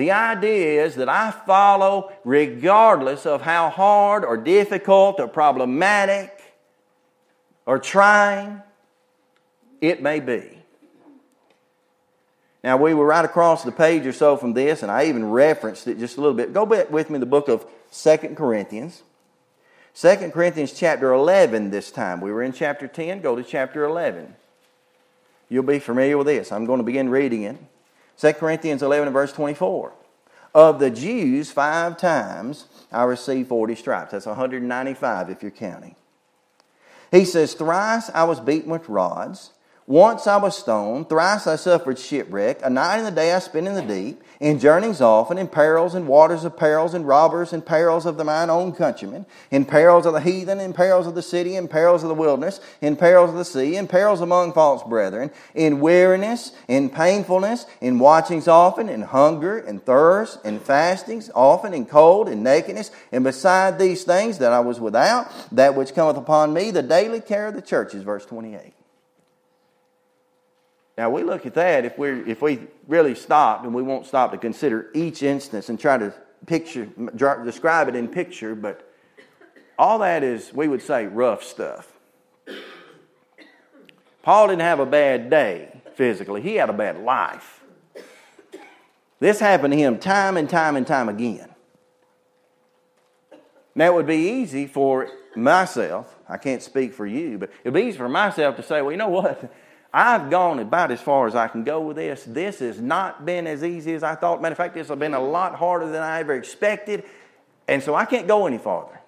[0.00, 6.42] The idea is that I follow regardless of how hard or difficult or problematic
[7.66, 8.62] or trying
[9.82, 10.56] it may be.
[12.64, 15.86] Now, we were right across the page or so from this, and I even referenced
[15.86, 16.54] it just a little bit.
[16.54, 19.02] Go back with me to the book of Second Corinthians.
[19.96, 22.22] 2 Corinthians chapter 11 this time.
[22.22, 24.34] We were in chapter 10, go to chapter 11.
[25.50, 26.52] You'll be familiar with this.
[26.52, 27.58] I'm going to begin reading it.
[28.20, 29.92] 2 Corinthians 11 verse 24.
[30.52, 34.12] Of the Jews, five times I received 40 stripes.
[34.12, 35.94] That's 195 if you're counting.
[37.10, 39.52] He says, Thrice I was beaten with rods.
[39.90, 42.60] Once I was stoned, thrice I suffered shipwreck.
[42.62, 45.96] A night and a day I spent in the deep, in journeys often, in perils
[45.96, 50.06] and waters of perils and robbers and perils of the mine own countrymen, in perils
[50.06, 53.30] of the heathen, in perils of the city, in perils of the wilderness, in perils
[53.30, 58.88] of the sea, in perils among false brethren, in weariness, in painfulness, in watchings often,
[58.88, 64.38] in hunger, and thirst, in fastings, often in cold, and nakedness, and beside these things
[64.38, 68.04] that I was without, that which cometh upon me, the daily care of the churches.
[68.04, 68.74] Verse 28.
[71.00, 74.32] Now we look at that if we if we really stopped and we won't stop
[74.32, 76.12] to consider each instance and try to
[76.44, 76.86] picture
[77.42, 78.86] describe it in picture, but
[79.78, 81.90] all that is we would say rough stuff.
[84.22, 87.64] Paul didn't have a bad day physically; he had a bad life.
[89.20, 91.48] This happened to him time and time and time again.
[93.74, 96.14] Now it would be easy for myself.
[96.28, 98.98] I can't speak for you, but it'd be easy for myself to say, "Well, you
[98.98, 99.50] know what."
[99.92, 102.24] I've gone about as far as I can go with this.
[102.24, 104.40] This has not been as easy as I thought.
[104.40, 107.04] Matter of fact, this has been a lot harder than I ever expected.
[107.66, 109.00] And so I can't go any farther.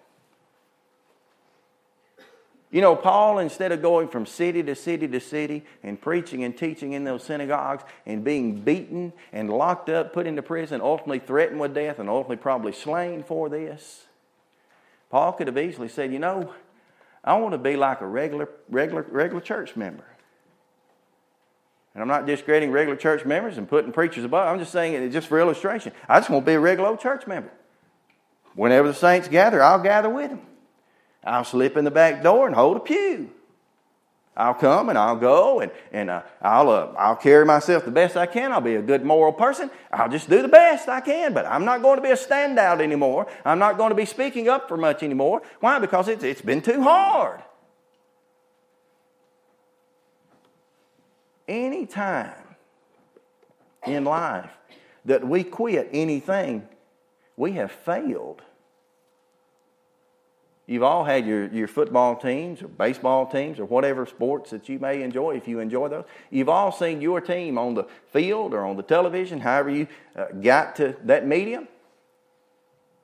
[2.72, 6.56] You know, Paul, instead of going from city to city to city and preaching and
[6.56, 11.60] teaching in those synagogues and being beaten and locked up, put into prison, ultimately threatened
[11.60, 14.06] with death, and ultimately probably slain for this,
[15.10, 16.54] Paul could have easily said, You know,
[17.22, 20.04] I want to be like a regular, regular, regular church member.
[21.94, 24.48] And I'm not discrediting regular church members and putting preachers above.
[24.48, 25.92] I'm just saying it just for illustration.
[26.09, 27.50] I just want to be a regular old church member.
[28.55, 30.40] Whenever the saints gather, I'll gather with them.
[31.24, 33.31] I'll slip in the back door and hold a pew.
[34.35, 38.16] I'll come and I'll go and, and uh, I'll, uh, I'll carry myself the best
[38.16, 38.50] I can.
[38.50, 39.70] I'll be a good moral person.
[39.92, 42.81] I'll just do the best I can, but I'm not going to be a standout
[42.81, 43.26] anymore.
[43.44, 45.42] I'm not going to be speaking up for much anymore.
[45.61, 45.78] Why?
[45.78, 47.42] Because it's, it's been too hard.
[51.48, 52.35] Any time
[53.87, 54.50] in life
[55.05, 56.66] that we quit anything,
[57.37, 58.42] we have failed.
[60.66, 64.78] You've all had your, your football teams or baseball teams or whatever sports that you
[64.78, 66.05] may enjoy, if you enjoy those.
[66.31, 70.26] You've all seen your team on the field or on the television, however you uh,
[70.40, 71.66] got to that medium.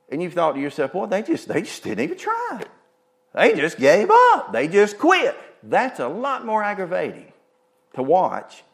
[0.08, 2.62] And you've thought to yourself, well, they just, they just didn't even try.
[3.34, 4.52] They just gave up.
[4.52, 5.36] They just quit.
[5.62, 7.32] That's a lot more aggravating
[7.98, 8.64] to watch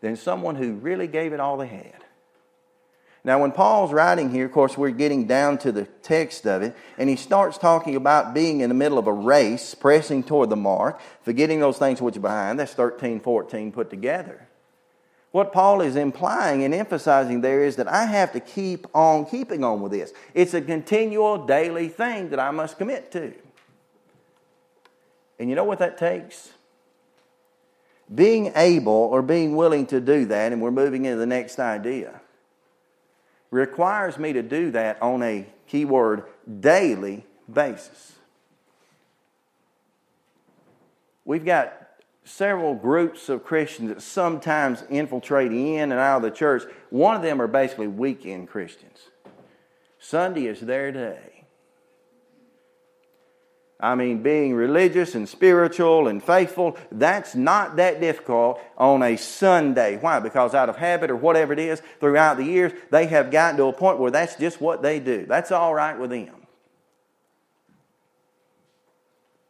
[0.00, 2.04] than someone who really gave it all they had.
[3.24, 6.74] Now, when Paul's writing here, of course, we're getting down to the text of it,
[6.96, 10.56] and he starts talking about being in the middle of a race, pressing toward the
[10.56, 12.58] mark, forgetting those things which are behind.
[12.58, 14.48] That's 13, 14 put together.
[15.30, 19.62] What Paul is implying and emphasizing there is that I have to keep on keeping
[19.62, 20.12] on with this.
[20.32, 23.34] It's a continual daily thing that I must commit to.
[25.38, 26.52] And you know what that takes?
[28.14, 32.20] Being able or being willing to do that, and we're moving into the next idea
[33.50, 36.24] requires me to do that on a keyword
[36.60, 38.14] daily basis.
[41.24, 41.74] We've got
[42.24, 46.62] several groups of Christians that sometimes infiltrate in and out of the church.
[46.90, 48.98] One of them are basically weekend Christians.
[49.98, 51.37] Sunday is their day.
[53.80, 59.98] I mean, being religious and spiritual and faithful, that's not that difficult on a Sunday.
[59.98, 60.18] Why?
[60.18, 63.66] Because out of habit or whatever it is, throughout the years, they have gotten to
[63.66, 65.26] a point where that's just what they do.
[65.26, 66.34] That's all right with them.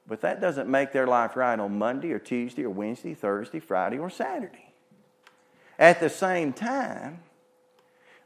[0.06, 3.98] But that doesn't make their life right on Monday or Tuesday or Wednesday, Thursday, Friday,
[3.98, 4.72] or Saturday.
[5.78, 7.20] At the same time,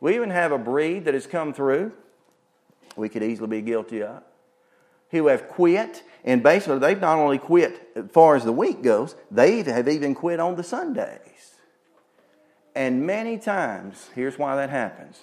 [0.00, 1.92] we even have a breed that has come through,
[2.96, 4.22] we could easily be guilty of
[5.12, 9.14] who have quit, and basically they've not only quit as far as the week goes,
[9.30, 11.20] they have even quit on the Sundays.
[12.74, 15.20] And many times, here's why that happens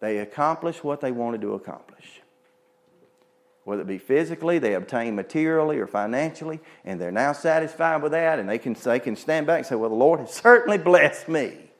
[0.00, 2.20] they accomplish what they wanted to accomplish.
[3.62, 8.38] Whether it be physically, they obtain materially or financially, and they're now satisfied with that,
[8.38, 11.28] and they can, they can stand back and say, Well, the Lord has certainly blessed
[11.28, 11.70] me.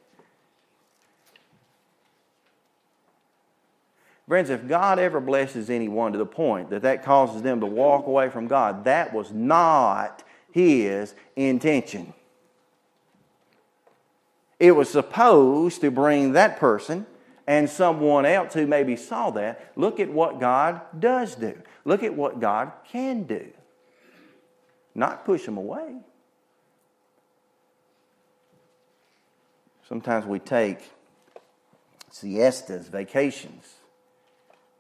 [4.27, 8.07] Friends, if God ever blesses anyone to the point that that causes them to walk
[8.07, 12.15] away from God, that was not His intention.
[14.59, 17.07] It was supposed to bring that person
[17.47, 21.61] and someone else who maybe saw that, look at what God does do.
[21.85, 23.47] Look at what God can do.
[24.95, 25.97] Not push them away.
[29.87, 30.79] Sometimes we take
[32.11, 33.75] siestas, vacations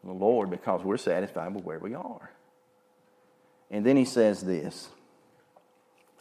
[0.04, 2.30] the Lord because we're satisfied with where we are.
[3.70, 4.88] And then he says this,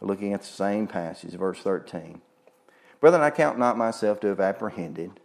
[0.01, 2.21] looking at the same passage, verse 13.
[2.99, 5.19] Brethren, I count not myself to have apprehended,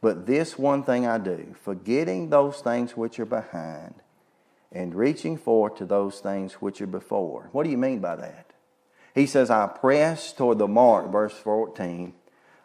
[0.00, 3.94] but this one thing I do, forgetting those things which are behind
[4.72, 7.48] and reaching forth to those things which are before.
[7.52, 8.52] What do you mean by that?
[9.14, 12.14] He says, I press toward the mark, verse 14,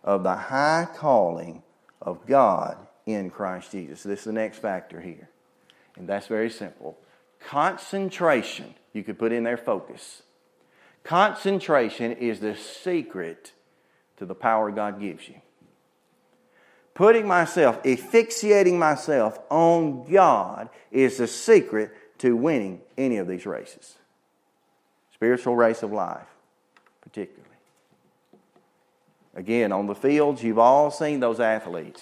[0.03, 1.63] of the high calling
[2.01, 4.03] of God in Christ Jesus.
[4.03, 5.29] This is the next factor here.
[5.95, 6.97] And that's very simple.
[7.39, 10.23] Concentration, you could put in there focus.
[11.03, 13.53] Concentration is the secret
[14.17, 15.35] to the power God gives you.
[16.95, 23.95] Putting myself, asphyxiating myself on God is the secret to winning any of these races.
[25.13, 26.27] Spiritual race of life,
[27.01, 27.43] particularly.
[29.35, 32.01] Again, on the fields, you've all seen those athletes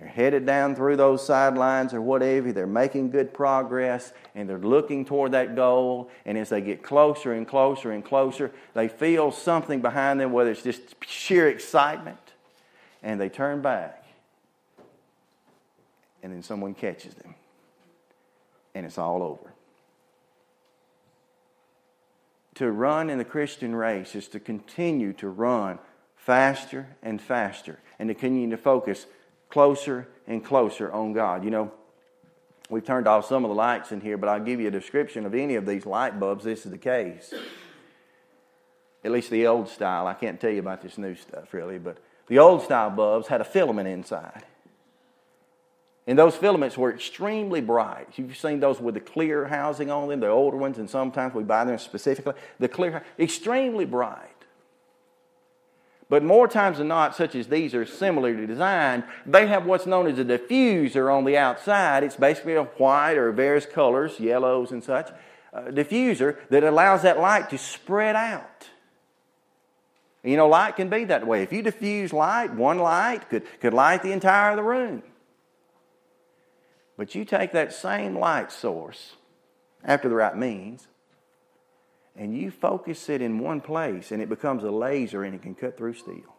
[0.00, 2.52] they're headed down through those sidelines or whatever.
[2.52, 6.10] They're making good progress and they're looking toward that goal.
[6.24, 10.50] And as they get closer and closer and closer, they feel something behind them, whether
[10.52, 12.16] it's just sheer excitement,
[13.02, 14.06] and they turn back.
[16.22, 17.34] And then someone catches them.
[18.74, 19.52] And it's all over.
[22.54, 25.78] To run in the Christian race is to continue to run
[26.16, 29.04] faster and faster and to continue to focus
[29.50, 31.44] closer and closer on God.
[31.44, 31.72] You know,
[32.68, 35.26] we've turned off some of the lights in here, but I'll give you a description
[35.26, 36.44] of any of these light bulbs.
[36.44, 37.34] This is the case.
[39.04, 40.06] At least the old style.
[40.06, 43.40] I can't tell you about this new stuff really, but the old style bulbs had
[43.40, 44.44] a filament inside.
[46.06, 48.08] And those filaments were extremely bright.
[48.16, 51.44] You've seen those with the clear housing on them, the older ones, and sometimes we
[51.44, 52.34] buy them specifically.
[52.58, 54.39] The clear, extremely bright.
[56.10, 60.08] But more times than not, such as these are similarly designed, they have what's known
[60.08, 62.02] as a diffuser on the outside.
[62.02, 65.08] It's basically a white or various colors, yellows and such,
[65.54, 68.68] uh, diffuser that allows that light to spread out.
[70.24, 71.44] You know, light can be that way.
[71.44, 75.04] If you diffuse light, one light could, could light the entire of the room.
[76.96, 79.12] But you take that same light source
[79.84, 80.88] after the right means
[82.16, 85.54] and you focus it in one place and it becomes a laser and it can
[85.54, 86.34] cut through steel.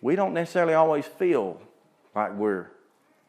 [0.00, 1.60] We don't necessarily always feel
[2.14, 2.70] like we're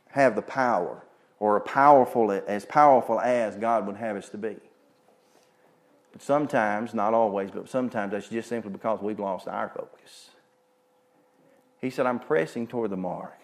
[0.09, 1.03] have the power
[1.39, 4.55] or powerful as powerful as God would have us to be.
[6.11, 10.31] But sometimes, not always, but sometimes that's just simply because we've lost our focus.
[11.79, 13.37] He said, I'm pressing toward the mark.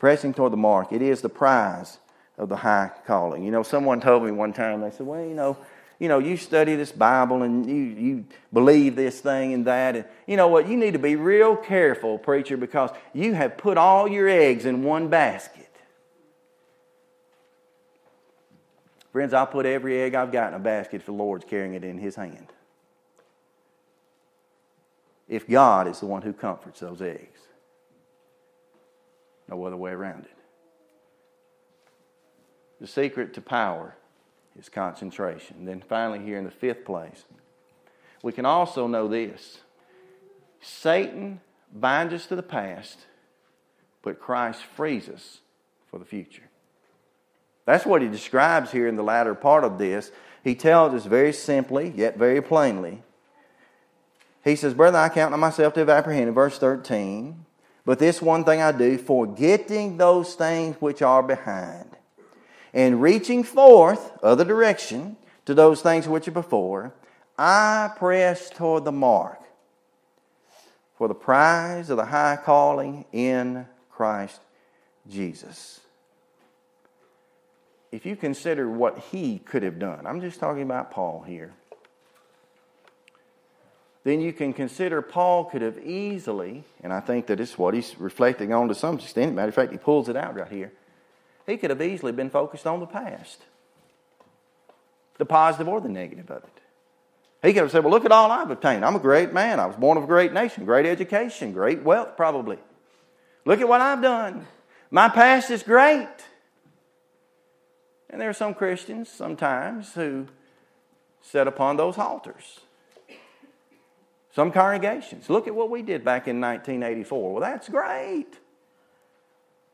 [0.00, 0.92] Pressing toward the mark.
[0.92, 1.98] It is the prize
[2.38, 3.44] of the high calling.
[3.44, 5.58] You know, someone told me one time, they said, Well, you know,
[5.98, 9.96] you know, you study this Bible and you, you believe this thing and that.
[9.96, 10.68] And you know what?
[10.68, 14.84] You need to be real careful, preacher, because you have put all your eggs in
[14.84, 15.64] one basket.
[19.10, 21.82] Friends, I'll put every egg I've got in a basket if the Lord's carrying it
[21.82, 22.46] in His hand.
[25.28, 27.40] If God is the one who comforts those eggs,
[29.48, 30.37] no other way around it.
[32.80, 33.96] The secret to power
[34.58, 35.64] is concentration.
[35.64, 37.24] Then finally, here in the fifth place,
[38.22, 39.60] we can also know this
[40.60, 41.40] Satan
[41.72, 42.98] binds us to the past,
[44.02, 45.38] but Christ frees us
[45.90, 46.48] for the future.
[47.64, 50.10] That's what he describes here in the latter part of this.
[50.42, 53.02] He tells us very simply, yet very plainly.
[54.42, 57.44] He says, Brother, I count on myself to have apprehended, verse 13.
[57.84, 61.97] But this one thing I do, forgetting those things which are behind
[62.72, 65.16] and reaching forth, other direction,
[65.46, 66.92] to those things which are before,
[67.38, 69.40] I press toward the mark
[70.96, 74.40] for the prize of the high calling in Christ
[75.08, 75.80] Jesus.
[77.90, 81.54] If you consider what he could have done, I'm just talking about Paul here,
[84.04, 87.98] then you can consider Paul could have easily, and I think that it's what he's
[87.98, 89.34] reflecting on to some extent.
[89.34, 90.72] Matter of fact, he pulls it out right here.
[91.48, 93.40] He could have easily been focused on the past,
[95.16, 96.60] the positive or the negative of it.
[97.42, 98.84] He could have said, Well, look at all I've obtained.
[98.84, 99.58] I'm a great man.
[99.58, 102.58] I was born of a great nation, great education, great wealth, probably.
[103.46, 104.46] Look at what I've done.
[104.90, 106.08] My past is great.
[108.10, 110.26] And there are some Christians sometimes who
[111.22, 112.60] set upon those altars.
[114.34, 115.30] Some congregations.
[115.30, 117.32] Look at what we did back in 1984.
[117.32, 118.34] Well, that's great.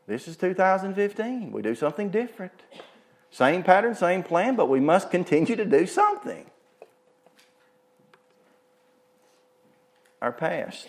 [0.07, 1.51] This is 2015.
[1.51, 2.53] We do something different.
[3.31, 6.45] Same pattern, same plan, but we must continue to do something.
[10.21, 10.87] Our past.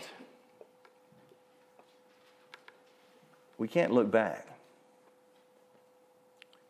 [3.58, 4.46] We can't look back.
[4.46, 4.54] There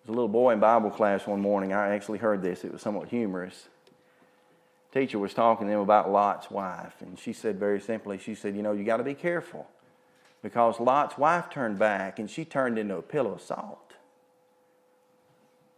[0.04, 1.72] was a little boy in Bible class one morning.
[1.72, 2.64] I actually heard this.
[2.64, 3.68] It was somewhat humorous.
[4.94, 8.54] teacher was talking to them about Lot's wife, and she said very simply, she said,
[8.54, 9.66] You know, you got to be careful
[10.46, 13.94] because Lot's wife turned back and she turned into a pillow of salt.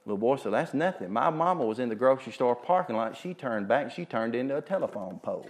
[0.05, 1.11] Little boy said, That's nothing.
[1.11, 3.17] My mama was in the grocery store parking lot.
[3.17, 5.49] She turned back she turned into a telephone pole.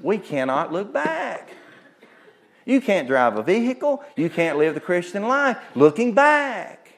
[0.00, 1.50] we cannot look back.
[2.64, 4.02] You can't drive a vehicle.
[4.16, 6.92] You can't live the Christian life looking back.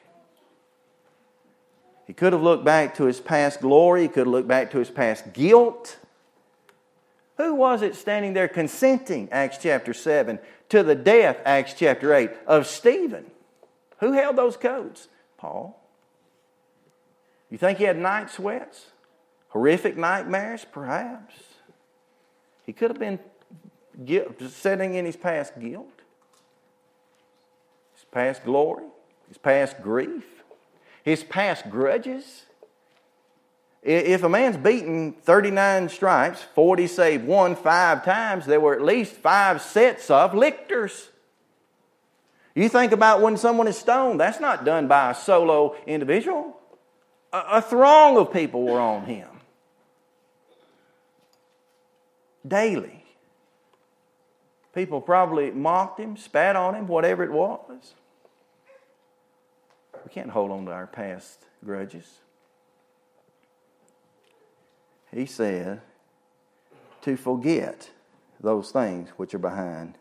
[2.07, 4.03] He could have looked back to his past glory.
[4.03, 5.97] He could have looked back to his past guilt.
[7.39, 12.31] Who was it standing there consenting, Acts chapter 7, to the death, Acts chapter 8,
[12.45, 13.31] of Stephen?
[14.01, 15.07] Who held those codes?
[15.37, 15.81] Paul.
[17.49, 18.87] You think he had night sweats?
[19.47, 20.65] Horrific nightmares?
[20.69, 21.33] Perhaps.
[22.65, 23.19] He could have been
[24.49, 25.87] sitting in his past guilt,
[27.95, 28.83] his past glory,
[29.29, 30.25] his past grief,
[31.03, 32.47] his past grudges.
[33.81, 39.13] If a man's beaten 39 stripes, 40 save one, five times, there were at least
[39.13, 41.09] five sets of lictors.
[42.55, 46.59] You think about when someone is stoned, that's not done by a solo individual.
[47.31, 49.27] A, a throng of people were on him
[52.45, 53.03] daily.
[54.73, 57.93] People probably mocked him, spat on him, whatever it was.
[60.03, 62.19] We can't hold on to our past grudges.
[65.13, 65.81] He said
[67.01, 67.89] to forget
[68.39, 69.97] those things which are behind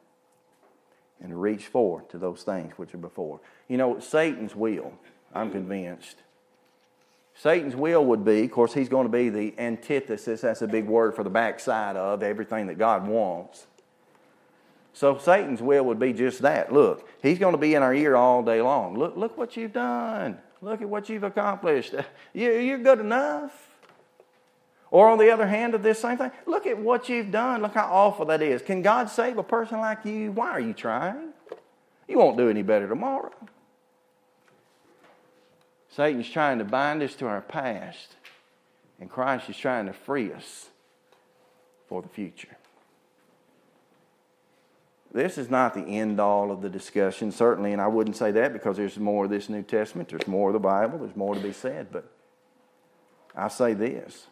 [1.21, 3.41] and reach forward to those things which are before.
[3.69, 4.93] You know, Satan's will,
[5.35, 6.17] I'm convinced.
[7.35, 10.87] Satan's will would be, of course, he's going to be the antithesis, that's a big
[10.87, 13.67] word for the backside of everything that God wants.
[14.93, 16.73] So Satan's will would be just that.
[16.73, 18.99] Look, he's going to be in our ear all day long.
[18.99, 20.39] Look, look what you've done.
[20.61, 21.95] Look at what you've accomplished.
[22.33, 23.68] You're good enough.
[24.91, 27.61] Or on the other hand of this same thing, look at what you've done.
[27.61, 28.63] Look how awful that is.
[28.63, 30.33] Can God save a person like you?
[30.33, 31.35] Why are you trying?
[32.09, 33.33] You won't do any better tomorrow.
[35.91, 38.17] Satan's trying to bind us to our past,
[39.01, 40.69] and Christ is trying to free us
[41.89, 42.57] for the future.
[45.13, 48.53] This is not the end all of the discussion, certainly, and I wouldn't say that
[48.53, 51.41] because there's more of this New Testament, there's more of the Bible, there's more to
[51.41, 52.05] be said, but
[53.35, 54.27] I say this.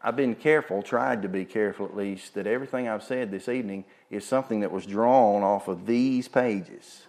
[0.00, 3.84] I've been careful, tried to be careful at least, that everything I've said this evening
[4.10, 7.02] is something that was drawn off of these pages.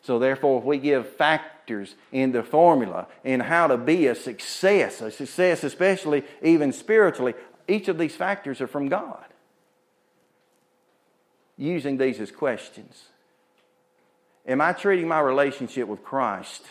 [0.00, 5.00] So, therefore, if we give factors in the formula in how to be a success,
[5.00, 7.34] a success, especially even spiritually,
[7.66, 9.24] each of these factors are from God
[11.56, 13.06] using these as questions.
[14.46, 16.64] Am I treating my relationship with Christ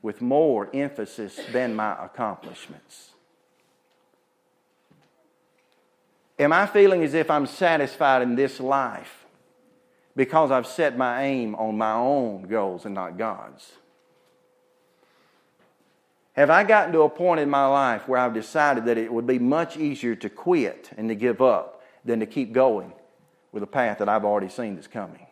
[0.00, 3.11] with more emphasis than my accomplishments?
[6.42, 9.26] Am I feeling as if I'm satisfied in this life
[10.16, 13.70] because I've set my aim on my own goals and not God's?
[16.32, 19.26] Have I gotten to a point in my life where I've decided that it would
[19.26, 22.92] be much easier to quit and to give up than to keep going
[23.52, 25.28] with a path that I've already seen that's coming?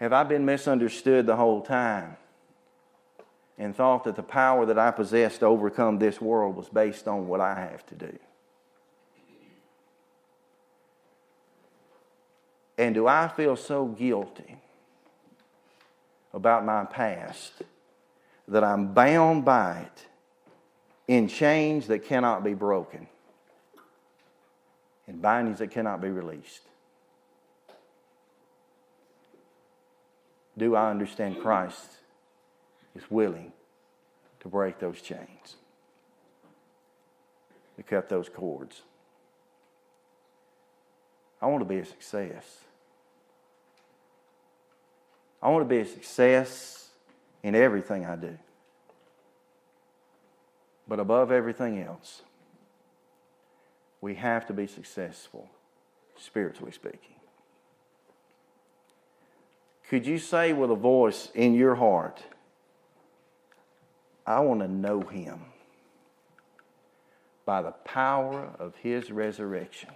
[0.00, 2.16] Have I been misunderstood the whole time
[3.58, 7.28] and thought that the power that I possessed to overcome this world was based on
[7.28, 8.18] what I have to do?
[12.78, 14.56] And do I feel so guilty
[16.34, 17.62] about my past
[18.48, 20.06] that I'm bound by it
[21.08, 23.08] in chains that cannot be broken?
[25.08, 26.62] in bindings that cannot be released.
[30.58, 31.90] Do I understand Christ
[32.96, 33.52] is willing
[34.40, 35.56] to break those chains,
[37.76, 38.82] to cut those cords?
[41.40, 42.58] I want to be a success.
[45.42, 46.88] I want to be a success
[47.42, 48.38] in everything I do.
[50.88, 52.22] But above everything else,
[54.00, 55.48] we have to be successful,
[56.16, 57.16] spiritually speaking.
[59.88, 62.22] Could you say with a voice in your heart,
[64.26, 65.40] I want to know him
[67.44, 69.90] by the power of his resurrection?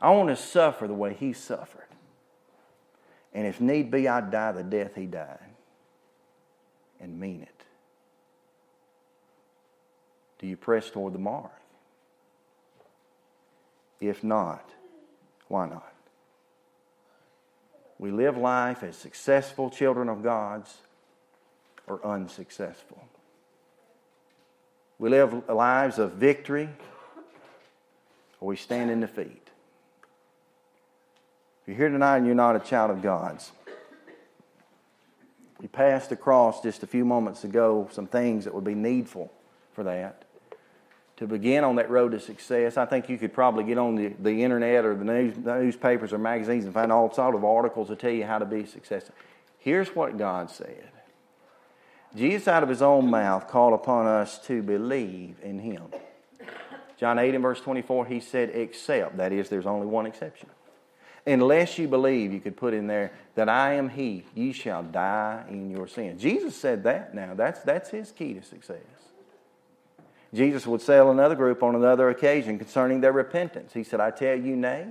[0.00, 1.86] I want to suffer the way he suffered.
[3.32, 5.38] And if need be, I'd die the death he died
[7.00, 7.64] and mean it.
[10.38, 11.52] Do you press toward the mark?
[14.00, 14.68] If not,
[15.48, 15.92] why not?
[17.98, 20.74] We live life as successful children of God's
[21.86, 23.02] or unsuccessful.
[24.98, 26.68] We live lives of victory
[28.40, 29.48] or we stand in defeat.
[31.62, 33.52] If you're here tonight and you're not a child of God's,
[35.60, 39.32] we passed across just a few moments ago some things that would be needful
[39.74, 40.24] for that
[41.22, 42.76] to begin on that road to success.
[42.76, 46.18] I think you could probably get on the, the internet or the news, newspapers or
[46.18, 49.14] magazines and find all sorts of articles to tell you how to be successful.
[49.58, 50.88] Here's what God said
[52.14, 55.84] Jesus, out of his own mouth, called upon us to believe in him.
[56.98, 60.48] John 8 and verse 24, he said, except, that is, there's only one exception.
[61.26, 65.44] Unless you believe, you could put in there, that I am he, you shall die
[65.48, 66.18] in your sin.
[66.18, 67.34] Jesus said that now.
[67.34, 68.78] That's, that's his key to success.
[70.34, 73.72] Jesus would tell another group on another occasion concerning their repentance.
[73.72, 74.86] He said, I tell you, nay,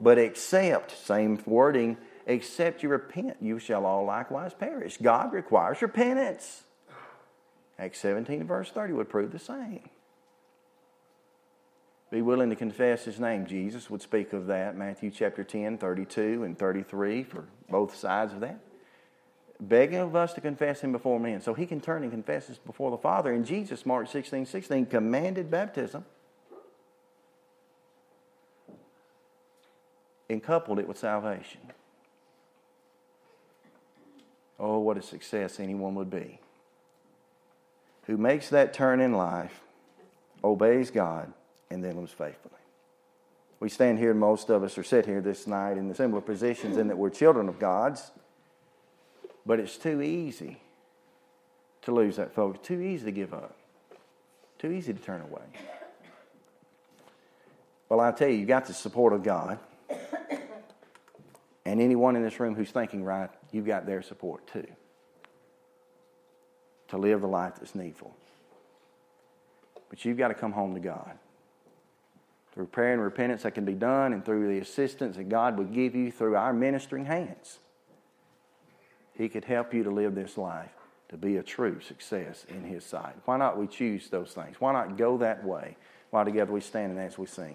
[0.00, 1.96] but except, same wording,
[2.26, 4.98] except you repent, you shall all likewise perish.
[5.00, 6.62] God requires repentance.
[7.78, 9.88] Acts 17 verse 30 would prove the same.
[12.10, 13.46] Be willing to confess his name.
[13.46, 18.40] Jesus would speak of that, Matthew chapter 10, 32 and 33 for both sides of
[18.40, 18.60] that
[19.60, 22.58] begging of us to confess him before men so he can turn and confess us
[22.58, 23.32] before the Father.
[23.32, 26.04] And Jesus, Mark 16 16, commanded baptism
[30.28, 31.60] and coupled it with salvation.
[34.66, 36.40] Oh, what a success anyone would be
[38.06, 39.60] who makes that turn in life,
[40.42, 41.30] obeys God,
[41.70, 42.54] and then lives faithfully.
[43.60, 46.78] We stand here, most of us are sit here this night in the similar positions
[46.78, 48.10] in that we're children of God's.
[49.44, 50.60] But it's too easy
[51.82, 53.54] to lose that focus, too easy to give up,
[54.58, 55.44] too easy to turn away.
[57.90, 59.58] Well, I tell you, you got the support of God.
[61.64, 64.66] And anyone in this room who's thinking right, you've got their support too.
[66.88, 68.14] to live the life that's needful.
[69.88, 71.18] But you've got to come home to God.
[72.52, 75.72] Through prayer and repentance that can be done, and through the assistance that God would
[75.72, 77.58] give you through our ministering hands.
[79.14, 80.70] He could help you to live this life
[81.08, 83.14] to be a true success in His sight.
[83.24, 84.60] Why not we choose those things?
[84.60, 85.76] Why not go that way?
[86.10, 87.52] While together we stand and as we sing.